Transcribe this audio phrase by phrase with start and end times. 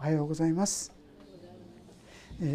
[0.00, 0.94] おはようございます。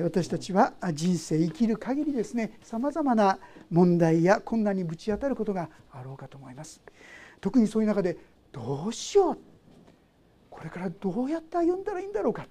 [0.02, 3.38] 私たちは人生生きる限りですねさまざまな
[3.70, 6.82] 問題や困難にぶち当たることがあろうかと思います。
[7.40, 8.18] 特にそういう中で
[8.52, 9.38] どうしよう。
[10.50, 12.48] これからどうやって歩んだらいいんだろうか。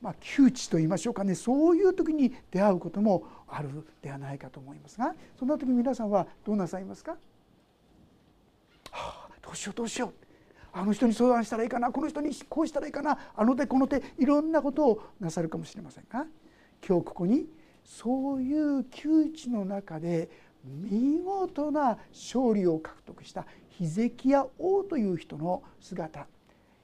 [0.00, 1.34] まあ、窮地と言いましょうかね。
[1.34, 3.70] そういう時に出会うこともある
[4.02, 7.16] ではないかと思いますがそんな時皆さんはどうなさいますか、
[8.92, 10.21] はあ、どうしようどうしよう。
[10.72, 16.26] あの人に相談したらいいかなこの人にこうしたらいいかなあの手この手いろんなことをなさるかもしれませんが
[16.86, 17.46] 今日ここに
[17.84, 20.30] そういう窮地の中で
[20.64, 26.26] 見事な勝利を獲得したヒゼキヤ王という人の姿。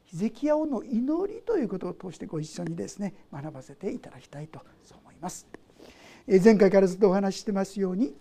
[0.05, 4.61] ヒゼキヤ王の祈りということを通してご一緒にですね学ばせていただきたいと
[5.03, 5.47] 思います。
[6.27, 8.15] 前回からずっとお話ししてますように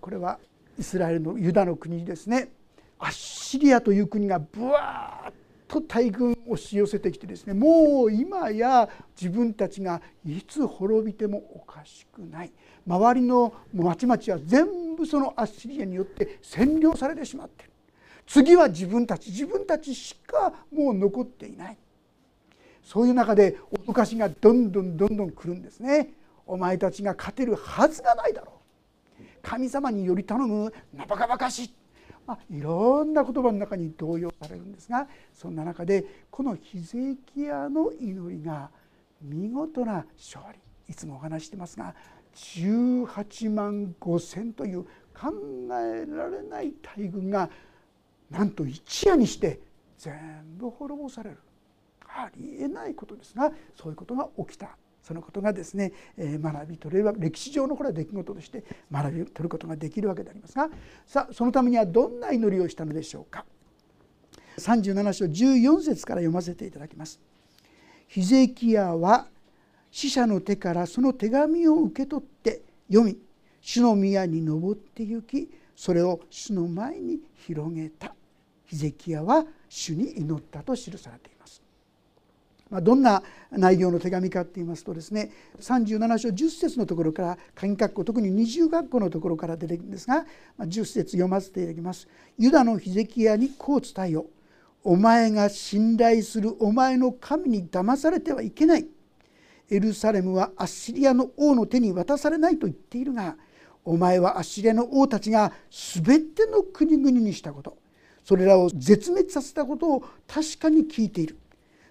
[0.00, 0.38] これは
[0.78, 2.52] イスラエルのユダの国ですね。
[3.00, 5.32] アッシリアという国がブワーッ
[5.66, 8.88] と大軍を押し寄せてきてですねもう今や
[9.20, 12.52] 自分たちがいつ滅びてもおかしくない。
[12.86, 17.72] 周りの町々は全部そのアッシリアによって占領されてしまっている。
[18.26, 21.78] 次は自分たち自分たちしかもう残っていない。
[22.82, 23.56] そういう中で
[23.86, 26.10] 脅かしがどんどんどんどん来るんですね。
[26.46, 28.52] お前たちが勝てるはずがないだろ
[29.20, 29.22] う。
[29.42, 31.74] 神様により頼むなばかばかしい。
[32.26, 38.70] まあ、いろんな言葉の中に動揺されるんですがそんな中でこのヒゼキヤの祈りが
[39.20, 40.58] 見事な勝利。
[40.88, 41.94] いつもお話してますが
[42.34, 45.32] 18万5,000という考
[45.72, 47.50] えられない大軍が
[48.30, 49.60] なんと一夜にして
[49.98, 50.14] 全
[50.56, 51.38] 部滅ぼされる。
[52.12, 54.76] ありえないことですがそういうことが起きた。
[55.02, 60.68] そのことがですね学び取れる歴史上のこれは出来事として学び取ることができるわけでありますが
[61.06, 63.44] さあそのためにはどんな祈りをしたのでしょうか
[64.58, 67.20] 37章14節から読ませていただきます。
[68.06, 69.26] ヒゼキヤは
[69.90, 73.18] 死者の手からその手紙を受け取って読み
[73.60, 78.14] 主の宮に登って行きそれを主の前に広げた
[78.66, 81.39] ヒゼキヤは主に祈ったと記されています。
[82.70, 90.24] まあ、どんな内容の手紙かっていいますとですね37章10節のところから鍵括弧特に二重括弧のところから出てくるんですが
[90.60, 92.08] 10節読ませていただきます。
[92.38, 94.26] ユダのヒゼキヤにこう伝えよ
[94.84, 98.86] お前が信頼するお前の神に騙されてはいけない。
[99.70, 103.36] エルサレムはアッシリアの王の手に渡されないと言っているが
[103.84, 107.78] お前はアッシリアの王たちが全ての国々にしたこと
[108.24, 111.38] それらを絶滅させたことを確かに聞いている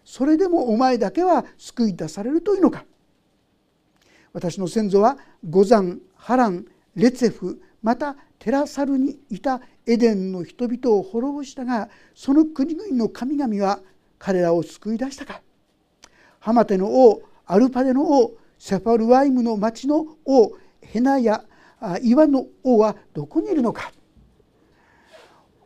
[0.09, 2.83] それでもお前だけは救い出されるというのか。
[4.33, 6.65] 私の先祖は五山ハラン
[6.95, 13.81] レツェフまたテラサルにいたエデンの人々を滅ぼしたがその国々の神々は
[14.17, 15.43] 彼らを救い出したか。
[16.39, 21.43] ハマテの王アルパデの王セファルワイムの町の王ヘナヤ
[22.01, 23.91] 岩の王はどこにいるのか。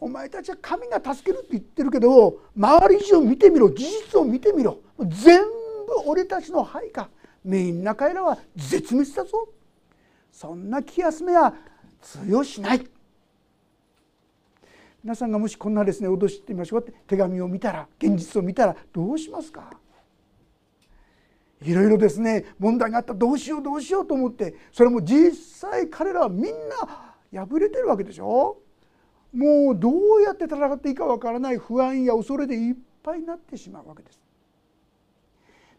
[0.03, 4.80] お前たちは神が助けるって言ってるけど周り以上見てみろ事実を見てみろ。
[5.00, 5.47] 全部
[6.06, 7.09] 俺たちの配下。
[7.46, 9.47] みんな彼らは絶滅だぞ。
[10.30, 11.53] そんな気休めは
[12.02, 12.86] 通用しない。
[15.06, 19.72] 皆さんがもしこんなですね脅してみましょうって手紙を見たら現実を見たらどうしますか？
[21.62, 26.53] いろいろですね問題があったらどうしようどうしようと思ってそれも実際彼らはみん
[27.31, 28.58] な敗れてるわけでしょ？
[29.34, 34.20] もうどうやって戦っていいかわからない不安や恐れでいっぱいになってしまうわけです。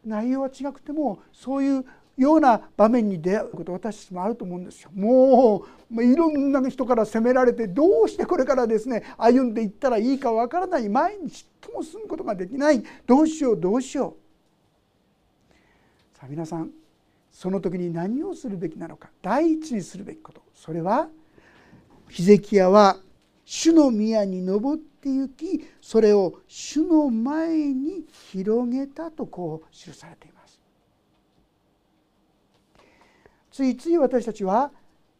[0.04, 1.84] 内容は違くてもそういう
[2.16, 4.90] ような場面に出会うこと私たちもあると思うんですよ。
[4.94, 14.16] もういろんな人から責められてどうしてこれからですね歩んでいったらいいかわからない毎日とも住むことができないどうしようどうしよ
[16.14, 16.18] う。
[16.18, 16.70] さあ皆さん
[17.32, 21.08] その時に何をするべきなのか第一にするべきことそれは
[22.08, 22.98] ヒゼキヤは
[23.44, 30.60] 主の宮に登って行きそれを主の前に広げたとこう記されています。
[33.50, 34.72] ついつい私たちは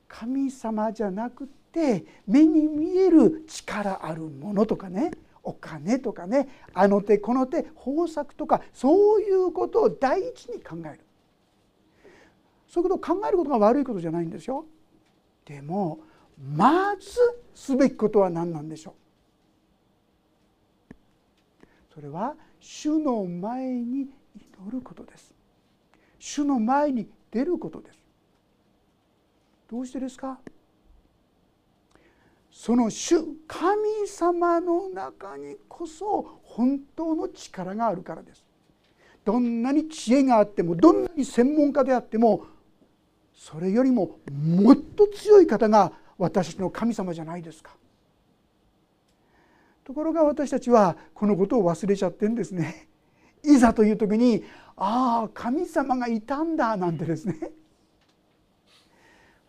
[0.09, 5.11] 神様じゃなくて目に見える力あるものとかね
[5.43, 11.01] お金とかねあの手この手豊作とかそういうことを第一に考える。
[12.67, 14.65] そういうことを考えることが悪いことじゃないんですよ。
[15.45, 16.01] でも
[16.39, 17.19] まず
[17.55, 18.95] すべきことは何なんでしょ
[20.91, 20.95] う？
[21.95, 25.33] それは主の前に祈ることです。
[26.19, 27.99] 主の前に出ることです。
[29.71, 30.39] どうしてですか？
[32.51, 33.17] その主
[33.47, 38.45] 神様の中にこそ本当の力があるからです。
[39.25, 42.45] どんなに知恵があってもどんなに専門家であっても
[43.35, 47.75] それよりももっと強い方が私たちの神様じゃないですか。
[49.85, 52.89] ところが私たちはこのことを忘れちゃってんですね。
[53.45, 54.43] いざという時に
[54.77, 57.39] ああ神様がいたんだなんてですね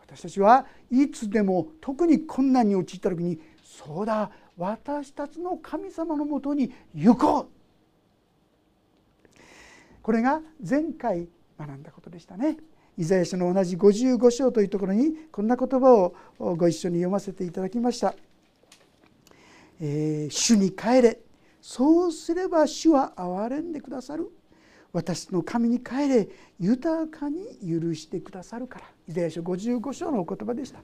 [0.02, 7.48] 私たちはいつでも特に困難に陥った時にそうだ私たちの神様のもとに行こう
[10.02, 12.58] これが前回学んだことでしたね。
[12.98, 16.16] イザヤ書の同じ55章というところにこんな言葉を
[16.56, 18.16] ご一緒に読ませていただきました。
[19.82, 21.20] えー、主に帰れ。
[21.62, 24.32] そうすれば主は憐れんでくださる。
[24.94, 26.30] 私の神に帰れ。
[26.58, 28.86] 豊かに許してくださるから。
[29.10, 30.80] イザヤ書55章のお言葉でした。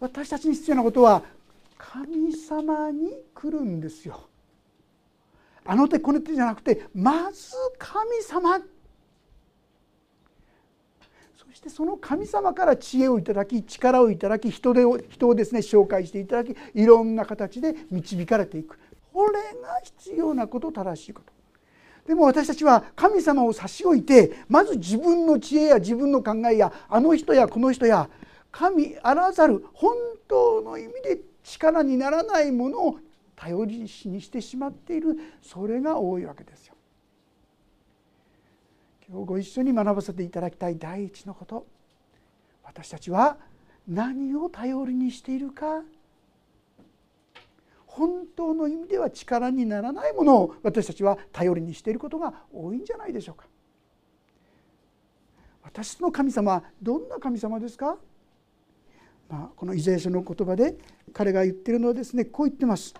[0.00, 1.22] 私たちに必要なことは
[1.78, 4.28] 神様に来るんですよ。
[5.64, 8.58] あの手この手じゃなくてまず神様
[11.50, 18.78] そしてその神様から知恵をいただき力をいただき人で人をですね紹介していただきいろんな形で導かれていく。
[19.12, 21.32] これが必要なこと正しいこと。
[22.06, 28.08] でも私たちは神様を差し置いてまず自分の知恵や自分の考えやあの人やこの人や
[28.52, 29.96] 神あらざる本
[30.28, 32.98] 当の意味で力にならないものを
[33.34, 35.18] 頼りにしてしまっている。
[35.42, 36.74] それが多いわけですよ。
[39.10, 41.66] 今日ご一緒に学ばせていただきたい第一のこと。
[42.62, 43.38] 私たちは
[43.88, 45.82] 何を頼りにしているか。
[47.86, 53.48] 本当の意味では力にならないものを私たちは頼りにしていることが多いんじゃないでしょうか。
[55.64, 57.98] 私の神様はどんな神様ですか、
[59.28, 60.76] まあ、このイザヤ書の言葉で
[61.12, 62.94] 彼が言ってるのはですねこう言ってます。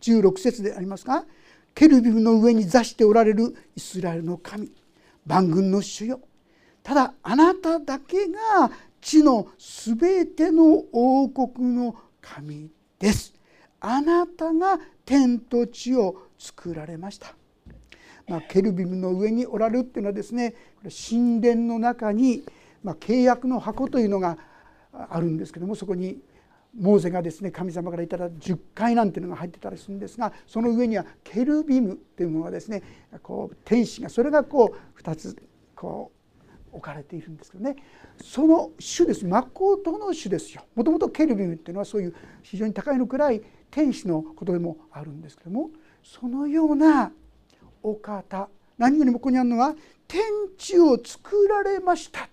[0.00, 1.26] 16節でありますが
[1.74, 4.72] 「ケルビムの上に座しておられるイスラエルの神。
[5.28, 6.20] 万軍の主よ
[6.82, 8.70] ただあなただけが
[9.00, 13.34] 地のすべての王国の神です」
[13.80, 17.34] あなたが天と地を作られました。
[18.26, 20.54] まあ、ケルビムの上におられるっていうのはですね
[20.84, 22.42] 神殿の中に、
[22.82, 24.36] まあ、契約の箱というのが
[24.92, 26.18] あるんですけどもそこに
[26.78, 32.82] モーゼがですね神様からいただ10回なんていうのが入ってたりするんですがその上にはケルビムというものがですね
[33.22, 35.36] こう天使がそれがこう2つ
[35.74, 36.18] こう
[36.72, 37.76] 置かれているんですけどね。
[38.22, 39.24] その種です。
[39.24, 40.62] 真の種ですよ。
[40.74, 45.70] もともとケルビムっていうのはそういう非常に高いのくらい天使のことでもあるんですけども
[46.02, 47.12] そのような
[47.82, 49.74] お方何よりもここにあるのは
[50.06, 50.20] 天
[50.56, 52.28] 地を作られました。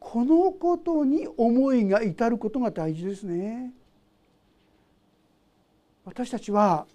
[0.00, 3.72] このことに思いが至ることが大事ですね
[6.04, 6.86] 私たちは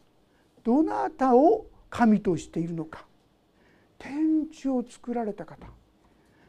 [0.64, 3.06] どなたを神としているのか
[4.00, 5.68] 天地を作られた方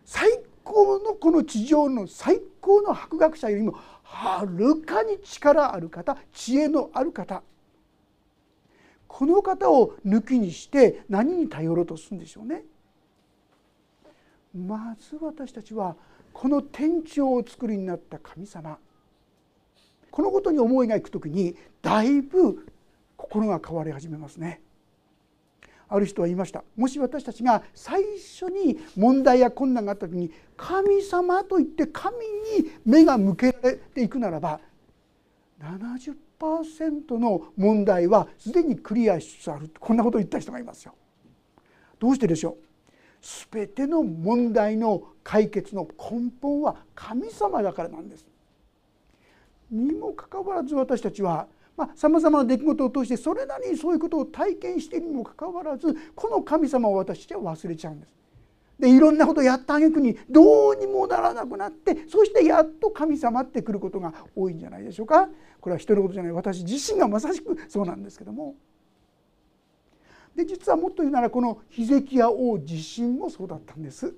[0.05, 0.31] 最
[0.63, 7.43] 高のこの地上の最高の博学者よりもはるかに力ある方知恵のある方
[9.15, 12.65] この方を抜きにして何に頼ろうとするんでしょうね。
[14.53, 15.97] まず私たちは
[16.35, 18.77] この天地をお作りになった神様
[20.11, 22.67] このことに思いがいく時にだいぶ
[23.17, 24.61] 心が変わり始めますね。
[25.89, 34.61] ある人は言いましたもし私たちが最初に問題や困難があった時に神様といって神に目が向けられていくならば
[35.61, 40.95] 70%の問題はすでにクリアしつつあるこんなことを言った人がいますよ。
[41.99, 42.57] どうしてでしょう？
[43.53, 48.27] 全ての問題の解決の根本は神様だからなんです。
[49.71, 51.47] にもかかわらず私たちは
[51.97, 58.13] さまざ、まな出来事を通してそれなりにそういうことを体験しているにもかかわらずこの神様を私たちは忘れちゃうんです。
[58.79, 65.29] でいろんなことをやったあげくにどうにもならなくなってそしてやっと神様ってくることが多いんじゃないでしょうか。
[65.61, 68.55] これは人のことじゃない私自身がまさしくそうなんですけども。
[70.35, 74.15] で実はもっと言うならこのヒゼキヤ王自身もそうだったんです。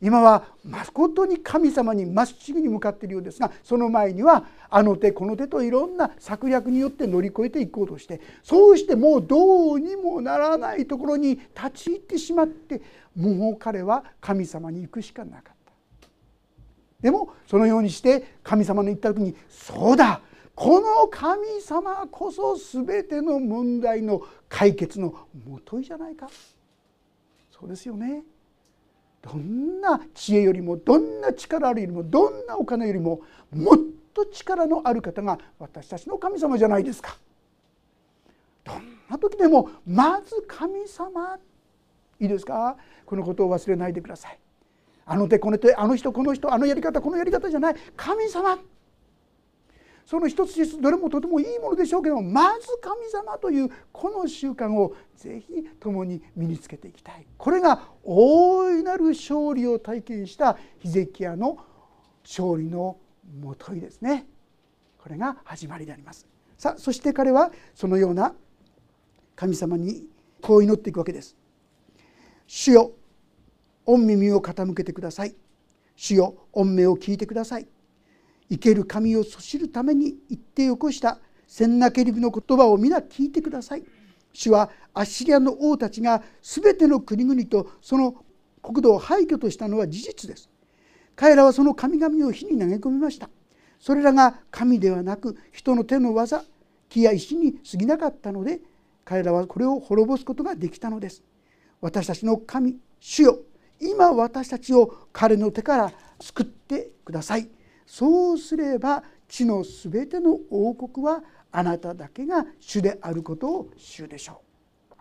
[0.00, 12.82] 今はまことに神様にまっしぐに向かっているようですがその前にはあの手この手といろんな策略によって乗り越えていこうとしてそうしてもうどうにもならないところに立ち入ってしまって
[13.14, 15.56] もう彼は神様に行くしかなかっ
[16.00, 16.08] た。
[17.00, 20.20] でもそのようにして神様の言った時にそうだ
[20.54, 25.14] この神様こそ全ての問題の解決の
[25.46, 26.28] もといじゃないか。
[27.50, 28.22] そうですよね。
[29.22, 33.20] どんな知恵よりもどんな力よりもどんなお金よりも
[33.54, 33.78] もっ
[34.12, 37.16] と力のある方が私たちの神様じゃないですか。
[38.64, 41.38] どんな時でもまず神様。
[42.20, 42.76] いいですか？
[43.06, 44.38] このことを忘れないでください。
[45.06, 47.74] あの手この手あの人この人あのやり方このやり方じゃない。
[47.96, 48.58] 神様。
[50.04, 57.26] その一つ一つどれもとてもいいものでしょうけどもまず神様というこの習慣をぜひ共に身につけていきたい。
[57.36, 61.58] これが大いなる勝利を体験したヒゼキヤの
[62.24, 62.98] 勝利の
[63.40, 64.26] もといですね。
[64.98, 66.26] これが始まりであります。
[66.58, 68.34] さあそして彼はそのような
[69.34, 70.06] 神様に
[70.40, 71.36] こう祈っていくわけです。
[72.46, 72.92] 主よ
[73.84, 75.34] 御耳を傾けてください。
[75.96, 77.66] 主よ御目を聞いてください。
[78.50, 81.18] 生ける神をそしるために言って起こした。
[81.46, 83.84] センナケリブの言葉を皆聞いてください。
[84.32, 88.24] 主はアッシリアの王たちが全ての国々とその
[88.62, 90.48] 国土を廃墟としたのは事実です。
[91.14, 93.28] 彼らはその神々を火に投げ込みました。
[93.78, 96.44] それらが神ではなく人の手の技
[96.88, 98.60] 木や石に過ぎなかったので
[99.04, 101.22] 彼らはこれを滅ぼすことができたのです。
[101.80, 103.38] 私たちの神主よ。
[103.80, 107.48] 今私たちを彼の手から救ってください。
[107.92, 114.40] そうすれば地のすべての王国はあなただけが主であることを主でしょ
[114.90, 114.94] う。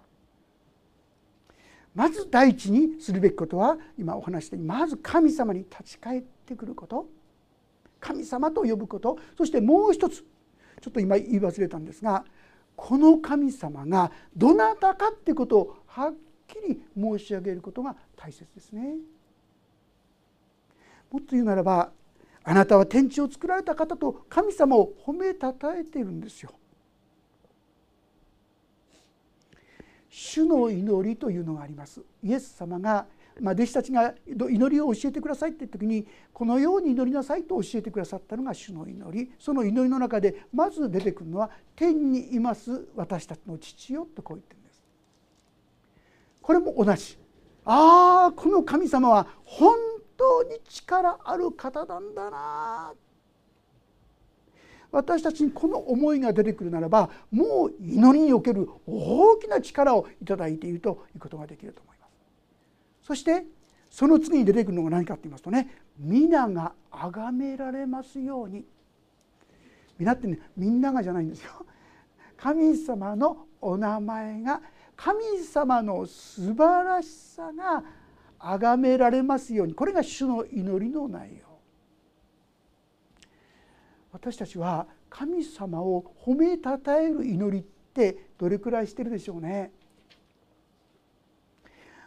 [1.96, 7.08] まず第一にするべきことは今お話したようにまず神様に立ち返ってくること。
[8.02, 9.18] 神様と呼ぶこと。
[9.38, 10.26] そしてもう一つ
[10.82, 12.26] ちょっと今言い忘れたんですが
[12.76, 16.14] この神様がどなたかってことをはっ
[16.46, 18.98] きり申し上げることが大切ですね。
[21.10, 21.94] もっと言うならば
[22.44, 26.52] あなたは天地を作られた方と神様を褒めたたえているんですよ。
[30.10, 32.02] 主の祈りというのがあります。
[32.24, 33.06] イエス様が
[33.40, 44.84] まあ、弟子たちが祈りを教えてくださいって時にこのように祈りなさいと教えてくださったのが主の祈りその祈りの中でまず出てくるのは「天にいます私たちの父よ」とこう言ってるんです。
[46.42, 47.18] これも同じ
[47.64, 49.76] ああこの神様は本
[50.22, 52.94] 当に力ある方なんだな。
[54.92, 62.08] 私たちにこの思いが出てくるならばもう祈りにおける大きな力を頂いているということができると思いま
[63.02, 63.08] す。
[63.08, 63.46] そして
[63.90, 68.64] その次に出てくるのが何かと言いますとね皆が崇められますように。
[69.98, 71.52] 皆ってねみんながじゃないんですよ。
[72.38, 74.62] 神様のお名前が
[74.96, 77.84] 神様の素晴らしさが
[78.44, 79.74] 崇められますように。
[79.74, 81.52] これが主の祈りの内容。
[84.12, 89.72] 私たちは神様を褒めたたえる祈りってどれくらいしてるでしょうね。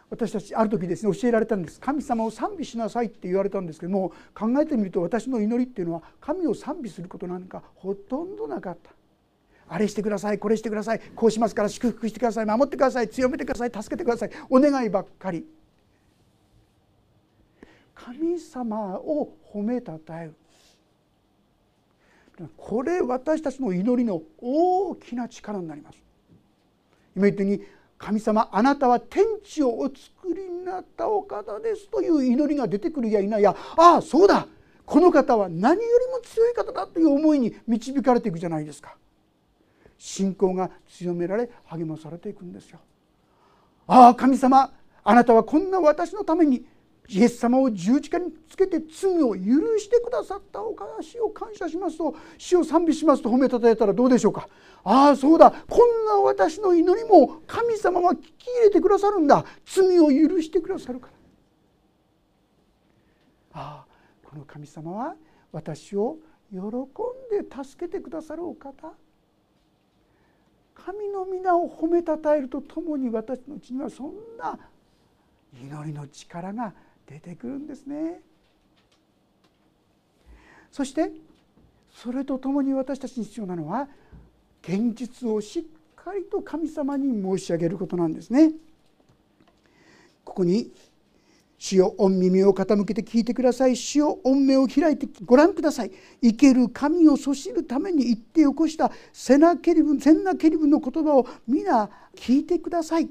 [0.09, 1.79] 私たちある時ですね教えられたんです。
[1.79, 8.91] 神様を賛美しなさいって言われたんですけども考えてみると私の祈りっていうのは神を賛美することなんかほとんどなかった。
[9.67, 15.43] あれしてくださいこれしてくださいこうしますから祝福してください守ってください強めてください助けてくださいお願いばっかり。
[18.05, 20.35] 神様を褒めたたえる。
[22.55, 25.97] これ私たちの祈りの大きな力になります。
[27.15, 27.61] 今言ったように
[27.97, 33.55] 神様あなたは天地をお作りになったお方ですという祈りが出てくるや否や。
[33.77, 34.47] ああそうだ。
[34.85, 38.95] この方は何よりも強い方だという思いに導かれていくじゃないですか。
[39.97, 42.79] 信仰が強められ励まされていくんですよ。
[43.87, 44.71] ああ神様
[45.03, 46.65] あなたはこんな私のために
[47.07, 54.47] イエス様を十字架につけて罪を許してくださったおかしを感謝しますと死を賛美しますと褒めたたえたらどうでしょうか。
[54.83, 55.51] ああそうだ。
[55.51, 59.45] こんな私の祈りも神様は聞き入れてくださるんだ。
[59.65, 61.13] 罪を許してくださるから。
[63.61, 63.85] ああ
[64.23, 65.15] この神様は
[65.51, 66.17] 私を
[66.51, 68.93] 喜んで助けてくださるお方。
[70.73, 74.59] 神の皆を褒めたたえるとともに私のうちにはそんな
[75.53, 76.73] 祈りの力が
[77.07, 78.21] 出てくるんですね。
[80.71, 81.11] そして
[81.91, 83.87] それとともに私たちに必要なのは
[84.61, 85.63] 現実をしっ
[85.95, 88.51] かりと神様に申し上げることなんですね。
[90.23, 90.71] ここに
[91.57, 103.09] 主よ御耳を傾けて聞いてください主よ御目を開いてご覧ください生ける神をそしるために言って起こしたセナケリブセンナケリブの言葉を皆聞いてください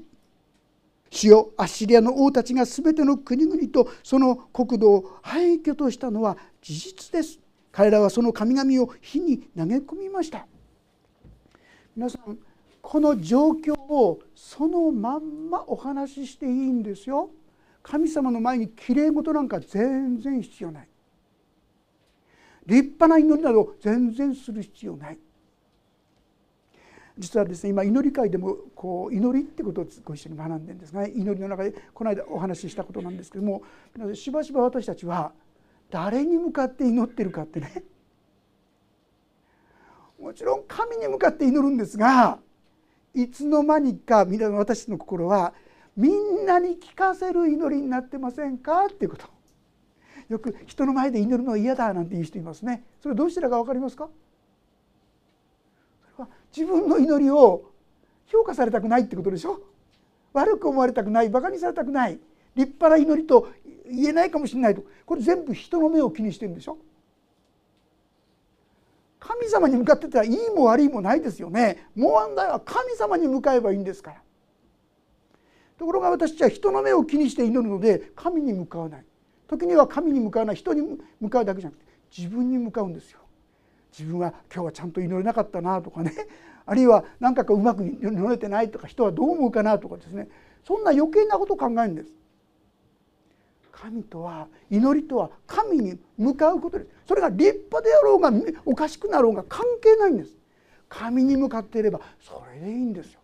[1.15, 7.39] 主よアッシリアの王たちが全ての国々とその国土を廃墟としたのは事実です。
[7.71, 10.45] 彼らはその神々を火に投げ込みました。
[11.95, 12.37] 皆さん
[12.81, 17.29] この状況をそのまんまお話ししていいんですよ。
[17.81, 20.89] 神様の前にきれい事なんか全然必要ない。
[22.65, 25.17] 立派な祈りなど全然する必要ない。
[27.17, 33.63] 実はですね今祈り会でもこう祈りってことをご一緒に学んでるんですが、ね、祈りの中でこの間お話ししたことなんですけども
[34.13, 35.31] しばしば私たちは
[35.89, 37.83] 誰に向かって祈ってるかってね
[40.19, 42.39] もちろん神に向かって祈るんですが
[43.13, 45.53] いつの間にか私の心は
[45.95, 49.27] みんなに聞かせる祈りになってませんかっていうこと。
[50.27, 52.83] よく人の前で祈るのは嫌だなんて言う人いますね。
[53.01, 54.09] それどうしてだか分かりますか？
[56.55, 57.71] 自分の祈りを
[58.27, 59.61] 評価されたくないってことでしょ？
[60.33, 62.19] 悪く思われたくないバカにされたくない
[62.55, 63.49] 立派な祈りと
[63.89, 64.83] 言えないかもしれないと。
[65.05, 66.77] これ全部人の目を気にしてるんでしょ？
[69.19, 71.87] 神様に向かってたらいいも悪いもないですよね。
[71.95, 74.21] もう問題は神様に向かえばいいんですから。
[75.77, 79.05] ところが私たちは人の目を気にして祈るので神に向かわない。
[79.47, 80.55] 時には神に向かわない。
[80.55, 83.19] 人に向かうだけじゃなくて自分に向かうんですよ。
[83.97, 86.13] 自分は今日はちゃんと祈れなかったなとかね。
[86.67, 90.27] あるいは何かかうまく祈れてないとか人はどう思うかなとかですね。
[90.65, 92.11] そんな余計なことを考えるんです。
[93.71, 96.89] 神とは祈りとは神に向かうことです。
[97.07, 98.31] それが立派であろうが
[98.65, 100.35] おかしくなろうが関係ないんです。
[100.89, 103.19] 神に向かっていればそれでいいんですよ。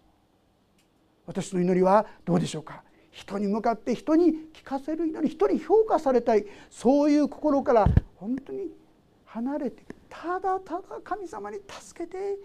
[1.25, 2.83] 私の祈りはどうでしょうか。
[3.11, 6.45] 人に向かって人に聞かせる祈り人に評価されたい。
[6.69, 8.69] そういう心から本当に
[9.25, 12.37] 離れてただただ神様に助けて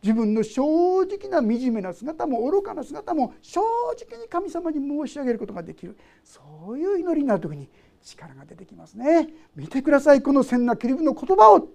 [0.00, 5.96] 自分の正直な惨めな姿も愚かな姿も正直に神様に申し上げることができる。
[6.22, 7.68] そういう祈りになる時に
[8.04, 9.28] 力が出てきますね。
[9.56, 10.22] 見てください。
[10.22, 11.68] この千なキリブの言葉を。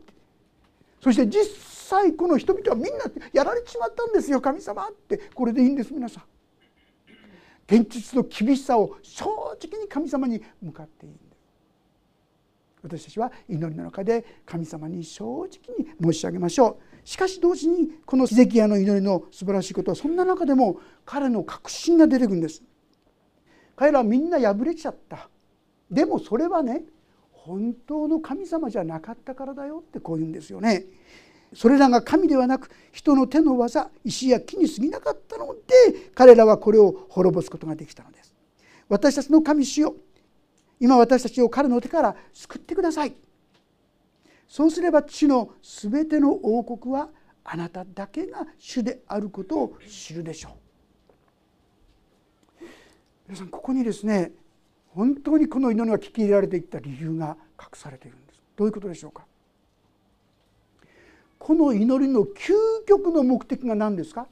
[1.02, 4.40] そして実際この人々はみんなやられちまったんですよ。
[4.40, 5.18] 神様って。
[5.36, 5.94] これでいいんです。
[5.94, 6.24] 皆さん。
[7.68, 9.26] 現実の厳しさを正
[9.62, 11.33] 直に神様に向かっていいんです。
[12.84, 15.48] 私たちは祈りの中で神様に正直
[15.80, 17.08] に申し上げましょう。
[17.08, 22.62] しかし同時にこのヒゼキヤの祈りの素晴らしいことはそんな中でも彼の確信が出てくるんです。
[23.76, 25.30] 彼らはみんな破れちゃった。
[25.90, 26.84] でもそれはね
[27.32, 30.86] 本当の神様じゃなかったからだよってこう言うんですよね。
[31.56, 38.34] それらが神ではなく人の手の技石や木に過ぎなかったので彼らはこれを滅ぼすことができたのです。
[38.90, 39.96] 私たちの神主よ
[40.84, 43.16] 今私たちを彼の手から救ってください。
[44.50, 47.08] そうすれば地のすべての王国は
[47.46, 50.58] あなただけが主であることを知るでしょ
[52.60, 52.64] う。
[53.30, 54.34] 皆さんここにですね
[54.90, 58.42] 本当にこの祈りが聞き入れられていった理由が隠されているんです。
[58.58, 59.26] どういうことでしょうか。
[61.40, 62.52] この祈りの究
[62.86, 64.28] 極の目的が何ですか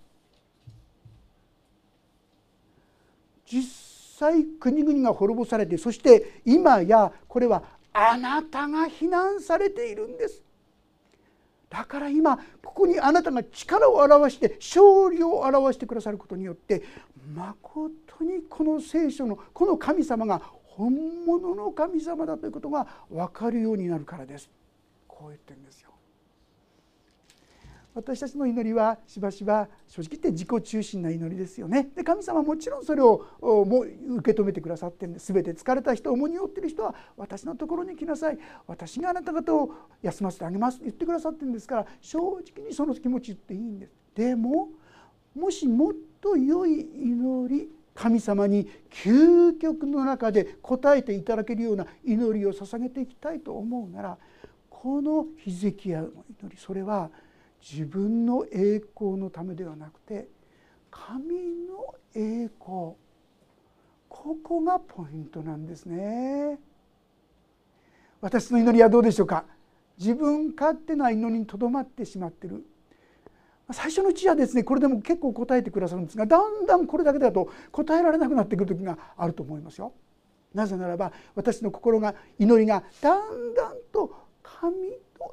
[3.45, 10.43] 実際国々が滅ぼされてそして今やこれはあなたが非難されているんです。
[11.69, 16.83] だから今ここにあなたが力を表して勝利を表してくださることによって
[17.33, 20.93] まことにこの聖書のこの神様が本
[21.25, 24.49] 物の神様だということが分かるようになるからです。
[25.07, 25.90] こう言ってるんですよ。
[27.93, 31.89] 私たちの祈りはしばしば正直言って自己中心な祈りですよね。
[31.95, 35.33] で神様はもちろんそれをも受け止めてくださってるんです。
[35.33, 38.37] 全て疲れた人重荷を負ってる人は私のところに来なさい。
[38.67, 43.93] 私があなた方を休ませてあげますと言ってくださってるんですから正直にその気持ち言っていいんです。
[44.15, 44.69] でも
[45.35, 54.17] もしもっと良い祈り神様に究極の中で応えていただけるような祈りを捧げていきたいと思うなら
[54.69, 56.07] このヒゼキヤの
[56.41, 57.11] 祈りそれは
[57.61, 60.27] 「自分の栄光のためではなくて
[60.89, 61.35] 神
[61.67, 62.95] の栄光。
[64.09, 66.59] ここがポイントなんですね。
[68.19, 69.45] 私の祈りはどうでしょうか？
[69.97, 72.65] 自分勝手な祈りにとどまってしまってる。
[73.71, 79.93] 最初のうちはですねこれでも結構答えてくださるんですがだんだんこれだけだと答えられなくなってくる時があると思いますよ。
[80.53, 84.75] なぜならば私の心が祈りがだんだんと神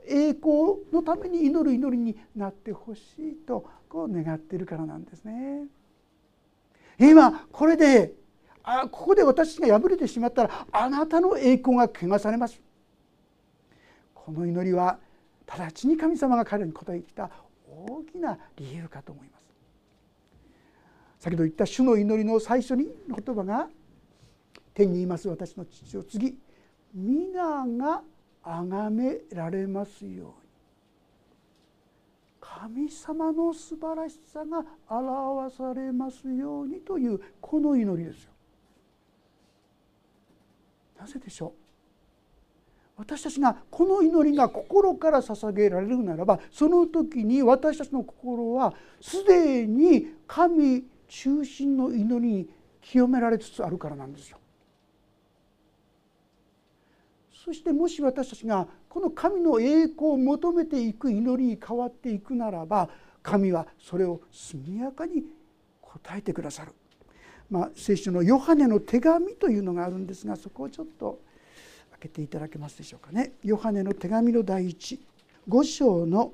[0.06, 5.66] 栄光のために祈る祈りになってほしいとこう願っているからなんですね。
[6.98, 8.12] 今これで
[8.62, 12.60] あここで私が敗れてしまったらあなたの栄光が汚されます。
[14.14, 14.98] この祈りは
[15.46, 17.30] 直ちに神様が彼に答えてきた
[17.66, 19.44] 大きな理由かと思います。
[21.18, 23.68] 先ほど言った主の祈りの最初にの言葉が
[24.74, 26.38] 天にいます私の父を次
[26.94, 28.02] 皆が
[28.44, 30.32] 崇められますように
[32.40, 38.30] 神様の素晴らしさが表されますようにというこの祈りですよ。
[40.98, 41.52] なぜでしょう？
[42.96, 52.48] 私たちがこの祈りが心から捧げられるならばその時に私たちの心はすでに神中心の祈りに
[52.80, 54.38] 清められつつあるからなんですよ。
[57.44, 62.88] そしてもし私たちがこの神の栄光を求めていく祈りに変わっていくならば
[63.22, 65.22] 神はそれを速やかに
[65.80, 66.72] 答えてくださる。
[67.48, 71.20] まあ、聖書のヨハネの手紙というのがあるんですがそこをちょっと
[71.92, 73.32] 開けていただけますでしょうかね。
[73.44, 75.00] ヨハネの手紙の第一
[75.48, 76.32] 5章の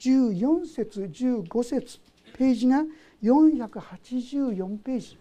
[0.00, 2.00] 14節15節
[2.36, 2.84] ページが
[3.22, 5.18] 484ページ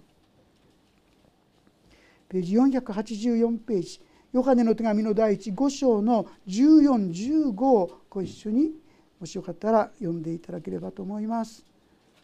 [2.28, 4.02] ページ484ページ
[4.34, 8.72] ヨハネの手紙の第一5章の1415をご一緒に
[9.20, 11.64] もしよかったら読んでいただければと思います。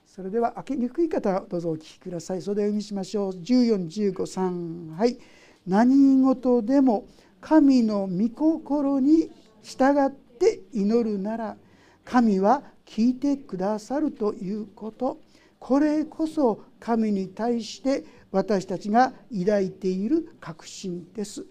[0.07, 2.41] それでは開けにくい方どうぞお聞きください。
[2.41, 3.31] それでは読みしましょう。
[3.33, 5.19] 14153はい。
[5.67, 7.05] 何事でも
[7.41, 9.29] 神の御心に
[9.61, 11.57] 従って祈るなら
[12.03, 15.19] 神は聞いてくださるということ
[15.59, 21.45] これこそ神に対して私たちが抱いている確信です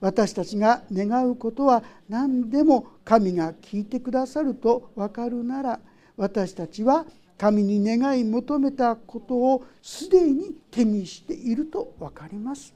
[0.00, 5.80] 私たちが願うことは何でも神が聞いてくださると分かるなら
[6.16, 7.04] 私たちは
[7.36, 12.74] 神に願い求めたことをすでに手にしていると分かります。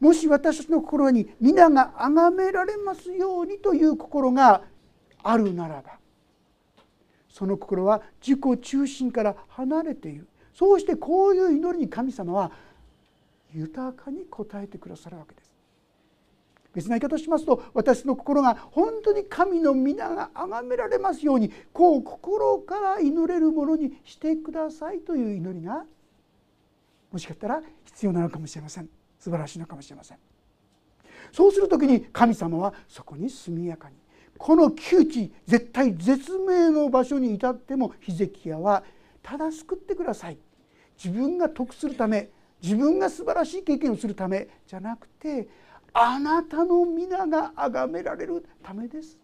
[0.00, 4.62] もし私たちの心に皆が崇められますようにという心が
[5.22, 5.98] あるならば
[7.28, 12.50] その心は自己中心から離れているそうしてこういう祈りに神様は
[13.54, 15.49] 豊かに応えてくださるわけです。
[16.74, 25.84] 別な言い方をしますと私の心が本当に神の皆が崇められますようにこう心から祈れるものにしてくださいという祈りが
[27.10, 28.88] もしかしたら必要なのかもしれません。
[29.18, 30.18] 素晴らしいのかもしれません。
[31.32, 33.96] そうする時に神様はそこに速やかに
[34.38, 38.84] この窮地絶対絶命の場所に至ってもヒゼキヤは
[39.22, 40.38] ただ救ってください。
[41.02, 42.30] 自分が得するため
[42.62, 45.48] 自分が素晴らしい経験をするためじゃなくて
[45.92, 49.18] あなたの皆が崇められるためです。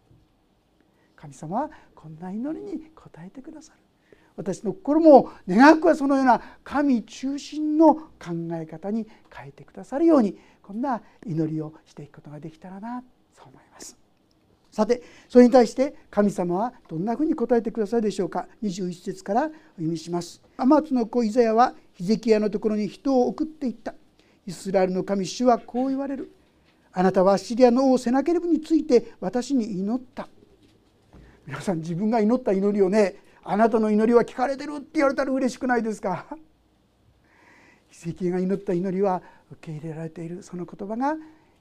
[1.15, 3.81] 神様はこんな祈りに応えてくださる。
[4.37, 8.03] 私の心も願くはそのような神中心の考
[8.53, 13.03] え方に変えてくださるようにこんな祈りをしていくことができたらな
[13.35, 13.97] そう思います。
[14.71, 18.47] さてそれに対して神様はどんなふうに答えてくださるでしょうか。
[18.63, 20.43] 21節からお読みします。
[20.59, 23.95] アマツの子イザヤはヒゼキヤのところに人を送っていった。
[24.47, 26.31] イスラエルの神主はこう言われる。
[26.99, 30.29] あなたはシリアの王セナケルブについて私に祈った。
[31.47, 36.25] 皆さん自分が祈った祈りをねあなたの祈りは聞かれてるって言われたら嬉しくないですか？
[37.93, 39.21] 奇跡が祈った祈りは
[39.53, 40.43] 受け入れられている。
[40.43, 41.17] その言葉が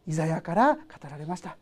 [0.08, 1.58] イザヤから語られました。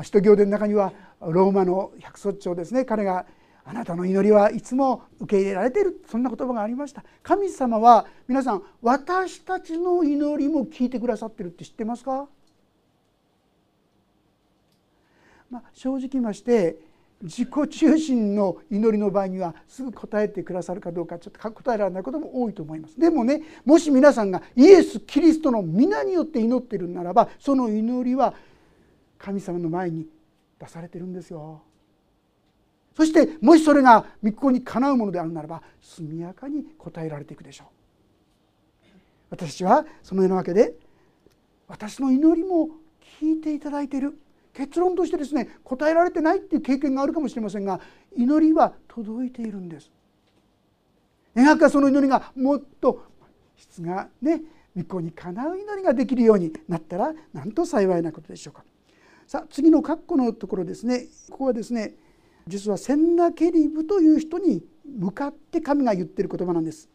[0.00, 2.84] 使徒行伝の中にはローマの百卒長ですね。
[2.84, 3.26] 彼が
[3.64, 6.04] あなたの祈りはいつも受け入れられている。
[6.08, 7.02] そんな言葉がありました。
[7.24, 12.28] 神様は皆さん私たちの祈りも聞いてくださってるって知ってますか？
[15.52, 16.78] まあ、正直言いまして
[17.20, 22.98] 自己中心の祈りの場合にはすぐ答えてくださるかどうかちょっと答えられないことも多いと思います。
[22.98, 28.32] でもねもし皆さんがイエス・キリストの皆によって祈っているならばその祈りは
[29.18, 30.06] 神様の前に
[30.58, 31.60] 出されてるんですよ。
[32.96, 37.66] そしてもしそれが御子にかなうものであるならば速やかに答えられていくでしょう。
[39.28, 40.72] 私はそのようなわけで
[41.68, 42.70] 私の祈りも
[43.20, 44.18] 聞いていただいている。
[44.54, 47.80] 結論としてですね答えられてないっていう経験があるかもしれませんが
[48.16, 49.90] 祈りは届いているんです。
[51.34, 53.04] 願かその祈りがもっと
[53.56, 54.42] 質がね
[54.76, 58.64] 御子にかなう祈りができるようになったらなんと幸いなことでしょうか。
[59.26, 61.06] さあ次の括弧のところですね。
[61.30, 61.94] ここはですね
[62.46, 66.88] 実はセンナケリブという人に向かって神が言っている言葉なんです。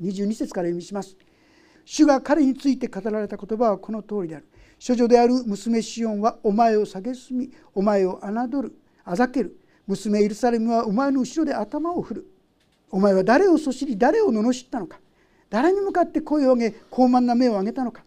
[0.00, 1.16] 22節から読みします。
[1.84, 4.46] 主が彼について語られた言葉はこの通りである。
[4.86, 9.58] 処女である娘シオンはお前を蔑みお前を侮るあざける。
[9.86, 12.26] 娘エルサレムはお前の後ろで頭を振る。
[12.90, 15.00] お前は誰をそしり誰を罵ったのか。
[15.48, 18.04] 誰に向かって声を上げ高慢な目を上げたのか。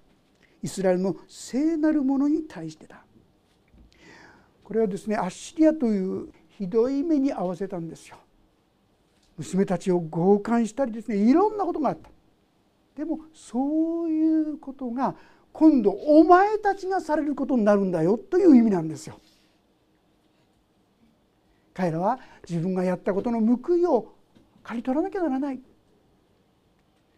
[0.62, 3.04] イスラエルの聖なる者に対してだ。
[4.64, 8.18] これはですねアッシリアというひどい目に遭わせたんですよ。
[9.38, 12.10] 娘たちを強姦したりですねいろんなことがあった。
[12.96, 15.16] でもそういうことが
[15.58, 19.20] 今度お前たちがされることになるんだよという意味なんですよ。
[21.74, 24.14] 彼らは自分がやったことの報いを
[24.62, 25.60] 刈り取らなきゃならない。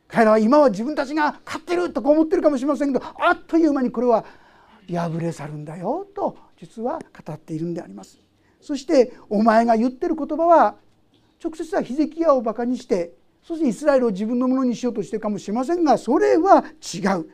[0.07, 4.23] 彼らは今は自分たちが勝ってるとか思ってるかもしれませんけどあっという間にこれは
[4.89, 8.21] 破れ去るんだよと実は語っているんであります。
[8.61, 10.77] そしてお前が言ってる言葉は
[11.43, 13.11] 直接はヒゼキヤをバカにして
[13.43, 17.29] そしてイスラエルを自分のものにしようとしてるかもしれませんがそれは違う。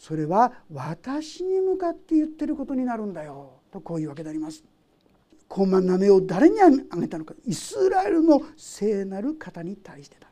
[0.00, 3.50] それは私に向かって言ってることになるんだよ。
[3.70, 4.64] とこういうわけであります。
[5.46, 7.34] 高慢な目を誰にあげたのか。
[7.46, 10.26] イスラエルの聖なる方に対してだ。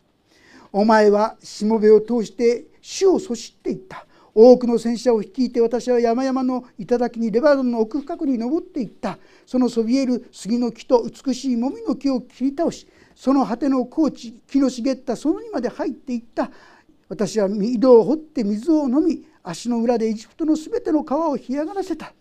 [0.73, 4.07] お前はしもべを通して主をそしっていった。
[4.35, 9.19] 多くの戦車を率いて私は山々の頂にレバノンの奥深くに登っていった。
[9.45, 16.51] そのそびえる杉の木と美しいもみの木を切り倒しその果ての高地木の茂ったそのにまで入っていった。
[17.11, 22.13] 私は井戸を掘って水を飲み足の裏でエジプトのすべての川を干上がらせた。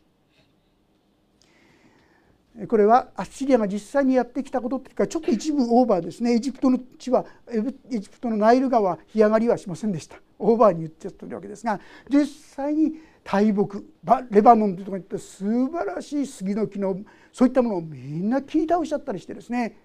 [2.67, 6.33] これはアッシリアが実際にやってきたことっていうかちょっと一部オーバーですね。
[6.33, 10.15] エジプトの地はエジプトのナイル川干上がりはしませんでした。
[10.39, 13.85] オーバーに言っちゃってるわけですが実際に大木
[14.31, 16.97] レバノンというところに行って素晴らしい杉の木の
[17.33, 19.77] そういったものをみんな切り倒しちゃったりしてですね。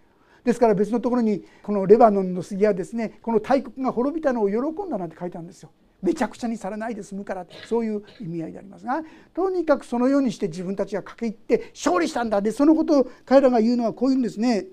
[0.44, 5.70] ですから別のところにこのレバノンの杉はですねこの大国が滅びたのを喜んだなんて書いてあるんですよ。
[6.02, 12.42] めちゃくちゃにされないで済むからそういう意味合いでありますがとにかくそのようにして自分たちが駆け入って勝利したんだ。
[12.42, 14.66] でそのことを彼らが言うのはこういうんですね。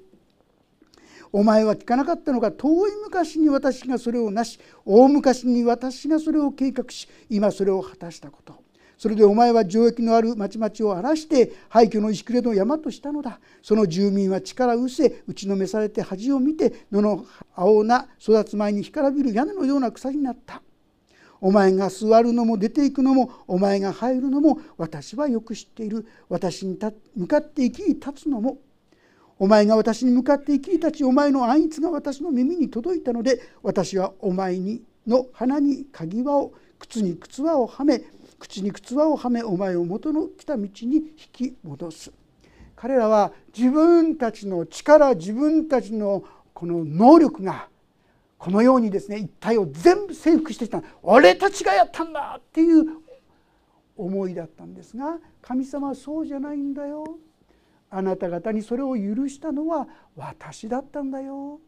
[1.32, 2.52] お前は聞かなかったのか。
[2.52, 8.64] 遠い昔に私がそれをなし大昔に私がそれを計画し今それを果たしたこと。
[8.98, 13.40] それでお前は城壁のある町々を荒らして廃墟の石暮れの山としたのだ。
[13.62, 20.62] その住民は力うせ打ちのめされて恥を見て野の青な育つ前に干からびる屋根のような草になった。
[21.42, 26.06] お前が座るのも出ていくのもお前が入るのも私はよく知っている。
[26.28, 26.78] 私に
[27.16, 28.58] 向かって生き立つのも。
[29.38, 38.02] お前が私に向かって生き立ちお前の暗逸が私の耳に届いたので私はお前にの鼻に鍵輪を靴に靴輪をはめ
[38.38, 42.12] 口に靴輪をはめお前を元の来た道に引き戻す。
[42.76, 46.24] 彼らは自分たちの力自分たちの
[46.54, 47.68] この能力が
[48.40, 52.86] このようにですね一体を全部征服してきた俺たちがやったんだっていう
[53.98, 57.04] 思いだったんですが神様はそうじゃないんだよ
[57.92, 61.60] あなた方にそれを許したのは私だったんだよ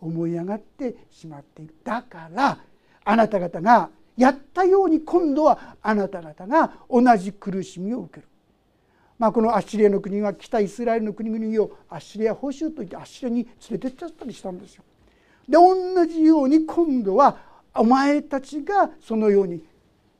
[0.00, 2.58] 思い上がってしまっているだから
[3.04, 8.28] あなた方がやったように今度はあなた方が同じ苦しみを受ける。
[9.18, 14.84] まあ、このアッシリアの国は北イスラエルの国々をアッシリア報酬といってアッシリアに連れてっちゃったりしたんですよ。
[15.48, 17.38] で同じように今度は
[17.74, 19.62] お前たちがそのように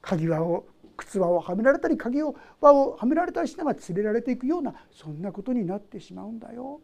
[0.01, 2.29] 鍵輪を靴輪をはめられたり鍵輪
[2.73, 6.81] をはめられたりしながら連れられていくようなそんなことになってしまうんだよ。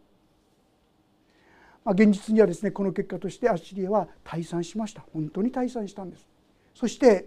[1.85, 6.27] まあ、現実にはですねこの結果としてアッシリアは退散しました本当に退散したんです。
[6.75, 7.27] そして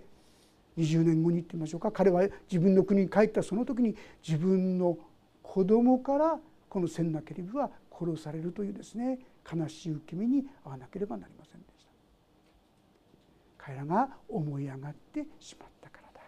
[0.77, 4.97] 20年後に言ってみましょうか彼は自分の国に帰ったその時に自分の
[5.41, 9.19] 子供からこのセンナケリブは殺されるというですね
[9.51, 11.91] 悲しい受け身に遭わなければなりませんでした。
[13.57, 16.21] 彼らが思い上がってしまったからだ、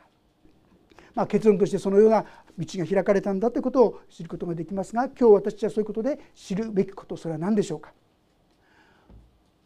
[1.13, 2.25] まあ、結論としてそのような
[2.57, 7.93] 道が開かれたんだということを知ることができますが今日私たちはそういうことで知るべきことそれは何でしょうか。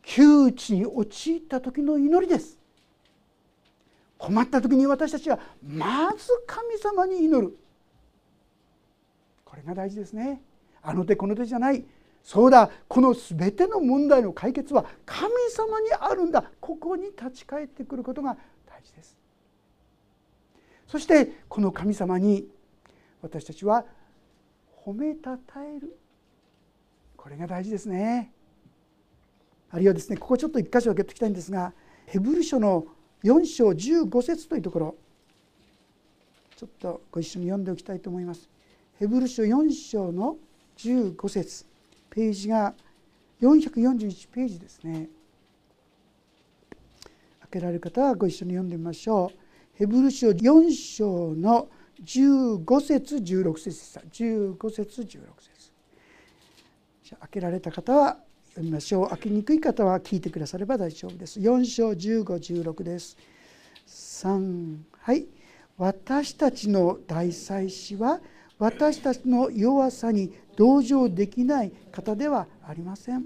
[0.03, 2.57] 窮地に陥った時の祈りです。
[4.17, 7.57] 困った時に私たちはまず神様に祈る。
[9.45, 10.43] これが大事ですね。
[10.81, 11.85] あの手この手じゃない。
[12.23, 16.43] そうだこの全ての問題の解決は神様にあるんだ。
[16.59, 19.17] ここに立ち返ってくることが大事です。
[20.87, 22.47] そしてこの神様に
[23.21, 23.85] 私たちは
[24.85, 25.97] 褒めたたえる。
[27.17, 28.31] これが大事ですね。
[29.71, 31.73] あるいはですねここちょっと一箇所開けておきたいんですが
[32.05, 32.85] ヘブル書の
[33.23, 34.95] 4章15節というところ。
[36.55, 38.47] ちょっとご一緒に読んでおきたいと思います。
[38.99, 40.37] ヘブル書4章の
[40.77, 41.70] 15節。
[42.11, 42.75] ページが
[43.41, 45.09] 441ページですね。
[47.39, 49.37] 開けられる方はご一緒に読んでみましょう。
[49.73, 51.69] ヘブル書4章の
[52.03, 54.01] 15節16節でした。
[54.01, 55.71] 15節16節
[57.03, 58.17] じゃ開けられた方は
[58.49, 63.17] 読みましょう開けにくい方は聞いてくだされば大丈夫です4章1516です
[63.87, 65.25] 3はい
[65.77, 68.19] 私たちの大祭司は
[68.59, 73.25] 私たちの弱さに同情できない方ではありません。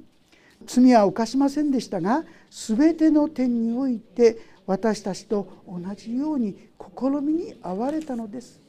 [0.65, 8.62] 罪は犯しませんでしたが全ての点において私たちと同じように試みに遭れたのです。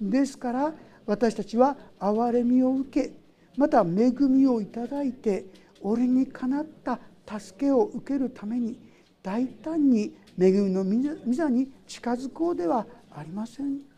[0.00, 0.74] ですから
[1.06, 3.12] 私たちは憐れみを受け
[3.56, 5.44] また恵みをいただいて
[5.80, 6.98] 俺にかなった
[7.38, 8.76] 助けを受けるために
[9.22, 13.89] 大胆に恵みの御座に近づこうではありません。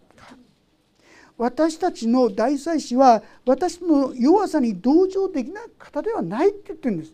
[1.43, 7.13] 私たちの大祭司は私の弱さに同情できない方ではないって言ってるんです。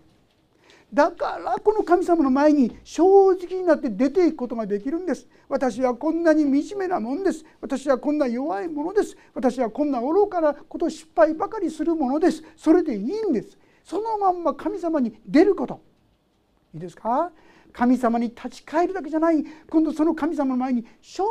[0.93, 5.27] だからこの神様の前に正直になって出ていくことができるんです。
[5.49, 7.43] 私はこんなに惨めなもんです。
[7.63, 9.17] 私はこんな弱いものです。
[9.33, 12.45] 私はこんな愚かなこと失敗ばかりするものです。
[12.55, 13.57] それでいいんです。
[13.83, 15.81] そのまんま神様に出ること。
[16.75, 17.31] いいですか？
[17.73, 19.43] 神様に立ち返るだけじゃない。
[19.71, 21.31] 今度その神様の前に正直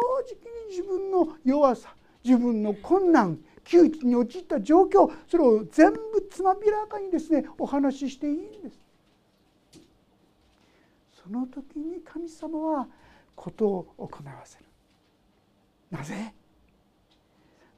[0.71, 1.93] に自分の弱さ
[2.27, 8.81] 自分の困難窮地に陥った状況それを全部つまびらかにですねお話ししていいんです。
[11.23, 12.87] その時に神様は
[13.35, 14.65] ことを行わせる。
[15.89, 16.33] なぜ？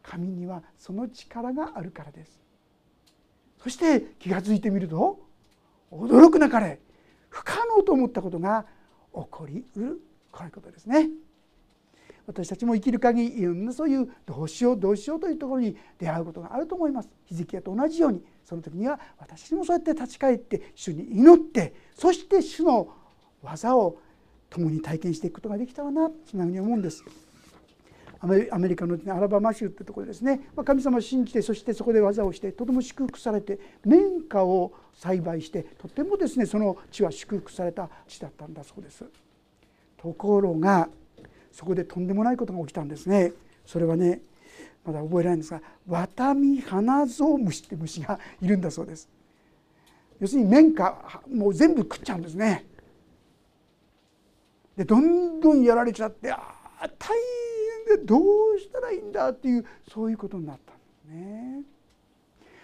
[0.01, 2.39] 神にはその力があるからです。
[3.61, 5.19] そして気が付いてみると
[5.91, 6.79] 驚くなかれ
[7.29, 8.65] 不可能と思ったことが
[9.13, 10.01] 起こりうる。
[10.31, 11.09] こういうことですね。
[12.29, 22.93] 私たちも生きる限りいろんなそういうどうしようどうしようというところに出会うことがあると思いますヒゼキヤと同じようにその時には私もそうやって立ち返って主に祈ってそして主の
[23.41, 23.97] 技を
[24.47, 27.03] 共に体験していくことができたらなそんなふうに思うんです。
[28.21, 39.05] アメリカのアラバマ州ってところですね神様を信じてそしてそこで技をしてとても祝福されて綿花を栽培してとてもですねその地は祝福された地だったんだそうです。
[39.97, 40.89] ところが
[41.59, 43.33] そこでとんでもないことが起きたんですね。
[43.65, 44.21] それはね
[44.85, 49.09] まだ覚えられないんですがワタミハナゾウムシって虫がいるんだそうです。
[50.21, 50.95] 要するに綿花
[51.29, 52.65] もう全部食っちゃうんですね。
[54.77, 56.37] でどんどんやられちゃってあ
[56.79, 57.09] あ大
[57.89, 61.63] 変でどうしたらいいんだっていうそういうことになったんですね。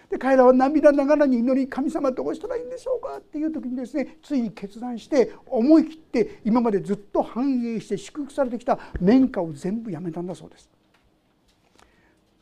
[0.09, 10.69] で彼らは涙ながらに祈り神様どうしたらいいんでしょうかっていう時にですねついに決断して思い切って今までずっと繁栄して祝福されてきた綿花を全部やめたんだそうです。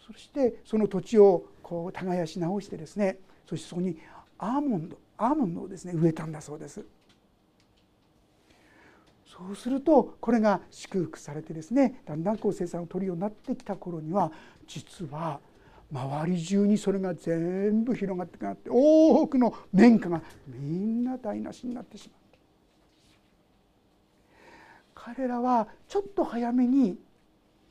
[0.06, 3.98] そしてその土地をこう耕し直してですねそしてそこに
[4.38, 6.84] アーモンドアーモンドをですね植えたんだそうです。
[9.26, 14.32] そうするとこれが祝福されてですねだんだんこう生産を取るようになってきた頃には
[14.68, 15.40] 実は
[15.94, 22.20] 周り中にそれが全部広がってなって多くの綿花がみんな台無しになってしまっ
[24.96, 26.98] た彼らはちょっと早めに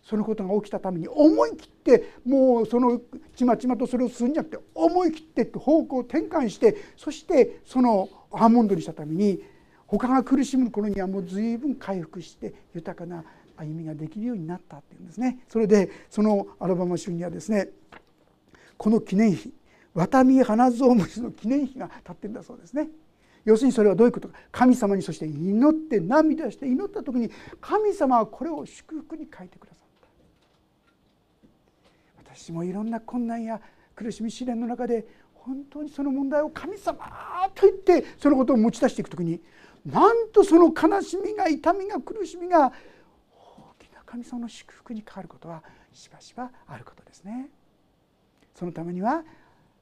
[0.04, 3.00] そのことが起きたために思い切ってもうその
[3.35, 9.42] ちまちまとそれをするんじゃなくて思い切って方向転換してそしてそのアーモンドにしたために
[9.87, 13.24] 他が苦しむ頃にはもう随分回復して豊かな
[13.56, 15.38] 歩みができるようになったっていうんですね。
[15.48, 17.68] それでそのアルバマ州にはですね
[18.83, 19.53] この記念碑
[19.95, 22.88] ワタミ花ゾウムシの記念碑が立ってんだそうですね。
[23.45, 24.35] 要するにそれはどういうことか。
[24.51, 29.87] 神様にそして祈って涙して祈った時に神様はこれを祝福に書いてくださっ
[32.25, 32.33] た。
[32.35, 33.61] 私もいろんな困難や
[33.95, 36.97] 苦しみ試練の中で本当にその問題を神様
[37.55, 39.40] と言ってそのことを持ち出していく時に
[39.87, 42.73] なんとその悲しみが痛みが苦しみが
[43.31, 47.49] 大きな神様の祝福に変わることはしばしばあることですね。
[48.54, 49.24] そのためには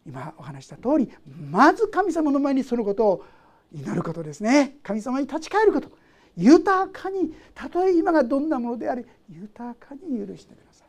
[0.07, 1.11] 今お話した通り
[1.51, 3.25] まず神様の前にそのことを
[3.73, 4.79] 祈ることですね。
[4.83, 5.91] 神様に立ち返ること。
[6.37, 10.89] 豊かにたとえ今がどんなものであれ豊かに許してください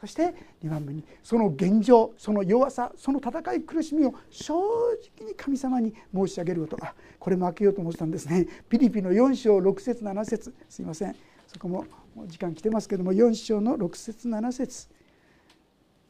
[0.00, 0.34] そして
[0.64, 6.84] 2番目にその現状その弱さその戦い苦しみを正直に神様に申し上げること。
[6.84, 8.48] あこれも開けようと思ってたんですね。
[8.68, 10.52] ピリピの4章6節7節。
[10.68, 11.14] すいません。
[11.46, 11.86] そこも
[12.26, 14.88] 時間来てますけども4章の6節7節。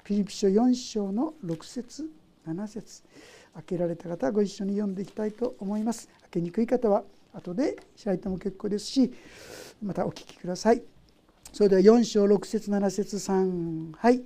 [0.05, 2.11] ピリピ書4章の6節
[2.47, 3.03] 7節
[3.55, 6.09] 開けられた方はご一緒に読んでいきたいと思います。
[6.23, 9.13] 開けにくい方は後で開いても結構ですし
[9.83, 10.83] またお聞きください。
[11.53, 14.23] それでは4章6節7節3はい。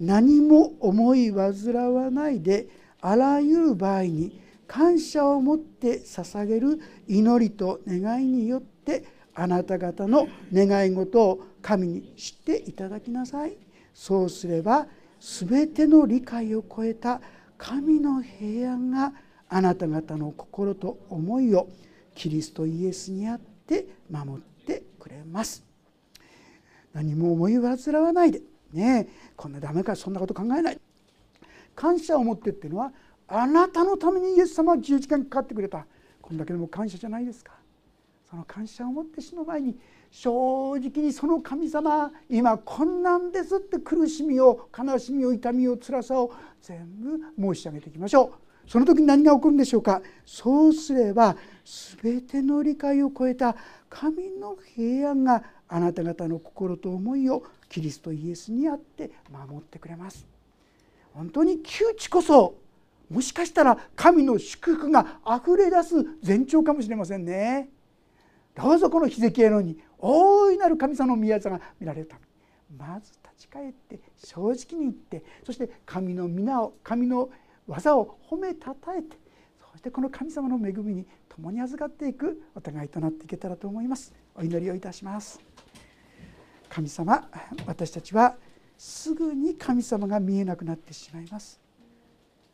[0.00, 2.68] 何も思い煩わないで
[3.00, 13.56] あらゆる場合に感謝を持って捧げる祈りと願いによってあなた方の願い事を神に知っていただきなさい。
[14.00, 14.86] そうすれば
[15.20, 17.20] 全ての理解を超えた
[17.58, 19.12] 神の平安が
[19.46, 21.68] あなた方の心と思いを
[22.14, 25.62] キリストイエスにあって守ってくれます。
[26.94, 28.40] 何も思い煩わないで。
[28.72, 29.06] ね
[29.36, 30.80] こんなダメかそんなこと考えない。
[31.74, 32.94] 感謝を持ってっていうのは
[33.28, 35.84] あなたのためにイエス様は十字架にかかってくれた。
[36.22, 37.52] こんだけでも感謝じゃないですか。
[38.30, 39.76] その感謝を持って死の前に
[40.10, 46.88] 正直にその神様今困難ですって苦しみを悲しみを痛みを辛さを全
[47.36, 48.32] 部申し上げていきましょう。
[48.68, 50.02] その時に何が起こるんでしょうか？
[50.24, 51.36] そうすれば
[52.02, 53.56] 全ての理解を超えた
[53.88, 60.26] 神の平安があなた方の心と思いをキリストイエスにあって守ってくれます。
[61.14, 62.54] 本当に窮地こそ
[63.08, 65.94] もしかしたら神の祝福があふれ出す
[66.24, 67.68] 前兆かもしれませんね。
[68.54, 72.16] どうぞこのヒゼキヤのに大いなる神様の宮座が見られるた。
[72.16, 77.30] めにまず立ち返って正直に言ってそして神の皆を神の
[77.66, 79.16] 技を褒めたたえて
[79.72, 84.12] そしてこの神様の恵みに共に預かっていくお互いとなっていけたらと思います。
[84.34, 85.40] お祈りをいたします。
[86.68, 87.28] 神様
[87.66, 88.36] 私たちは
[88.78, 91.60] すぐに神様が見えなくなってしまいます。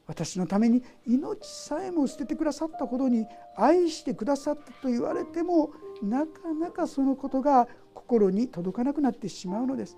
[0.06, 3.26] 私のために命さえも捨ててくださったほどに
[3.56, 5.72] 愛してくださったと言われても
[6.02, 9.96] なかなかそのことが心に届かなくなってしまうのです。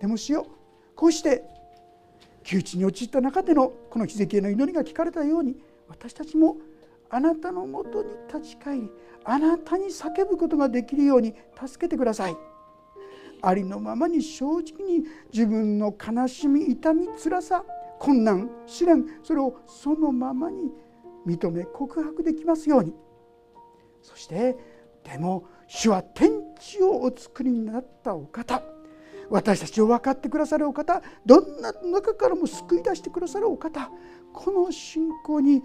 [0.00, 0.46] でもしよう
[0.94, 1.44] こうして
[2.42, 5.56] 窮地に陥った中でのこの奇跡への祈りが聞かれたように
[5.88, 6.56] 私たちも
[7.10, 8.90] あなたのもとに立ち返り
[9.24, 11.34] あなたに叫ぶことができるように
[11.66, 12.36] 助けてください。
[13.42, 17.64] ありのままに正直に自分の悲しみ痛み辛さ
[17.98, 20.70] 困難試練それをそのままに
[21.26, 22.94] 認め告白できますように。
[24.02, 24.56] そして
[25.04, 28.62] でも主は天地をお作りになったお方。
[29.30, 31.02] 私たちを分かってくださるお方。
[31.24, 33.90] どんな中からも救い出してくださるお方。
[34.32, 35.62] この信仰に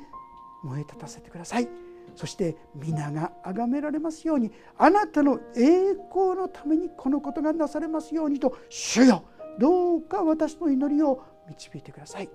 [0.63, 1.67] 燃え立たせてください。
[2.15, 4.51] そして皆が崇められますように。
[4.77, 9.23] あなたの栄光のためにこのことがなされますようにと主よ
[9.59, 12.29] どうか私の祈りを導いてください。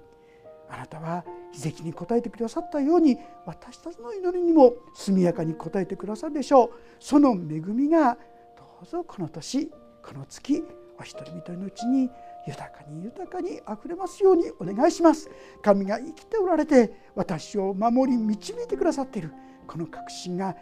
[0.70, 6.66] あなたは奇跡に応えてくださったように私たちの祈りにも速やかに応えてくださるでしょ。
[6.66, 8.18] うその恵みがど
[8.82, 9.68] うぞこの年
[10.02, 10.64] この月
[10.98, 12.10] お一人一人のうちに
[12.46, 15.28] 豊かに豊かにあふれますようにお願いします。
[15.62, 19.32] 神が生きておられて私を守り導いてくださっている
[19.66, 20.56] この確信が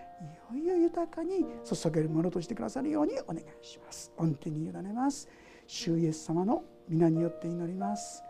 [0.52, 4.12] いよいよ豊かに注げるものとしてくださるようにお願いします。
[4.16, 5.28] 御手に委ねます。
[5.66, 8.27] 主イエス様の皆によって祈ります。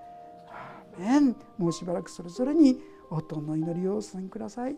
[1.59, 2.81] もうしばらくそれぞれに
[3.11, 4.77] 夫の祈りをお捧げください。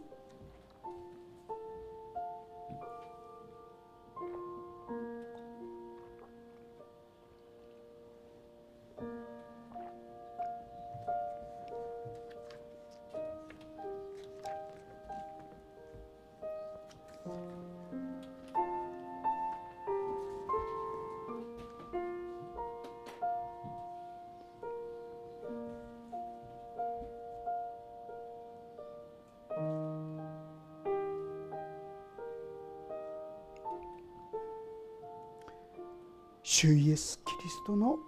[37.65, 37.99] 人の